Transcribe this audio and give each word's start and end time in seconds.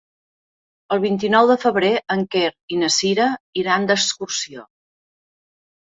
El 0.95 1.01
vint-i-nou 1.03 1.49
de 1.51 1.57
febrer 1.65 1.91
en 2.15 2.25
Quer 2.35 2.49
i 2.77 2.81
na 2.85 2.91
Cira 2.97 3.29
iran 3.65 3.89
d'excursió. 3.93 4.69